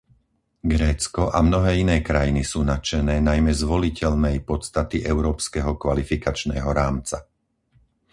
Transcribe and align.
Grécko 0.71 1.23
a 1.29 1.39
mnohé 1.47 1.71
iné 1.83 1.97
krajiny 2.09 2.41
sú 2.51 2.59
nadšené 2.71 3.15
najmä 3.29 3.51
z 3.53 3.61
voliteľnej 3.71 4.37
podstaty 4.49 4.97
európskeho 5.13 5.71
kvalifikačného 5.83 6.69
rámca. 6.81 7.17